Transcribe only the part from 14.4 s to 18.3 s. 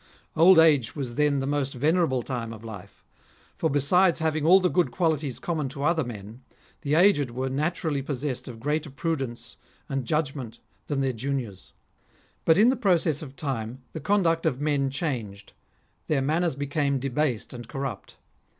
of men changed; their manners became debased and corrupt.